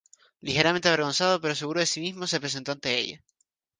Ligeramente 0.47 0.87
avergonzado 0.87 1.35
pero 1.41 1.59
seguro 1.59 1.79
de 1.81 1.85
sí 1.93 1.99
mismo 2.05 2.23
se 2.25 2.39
presenta 2.43 2.69
ante 2.71 2.97
ella. 3.01 3.17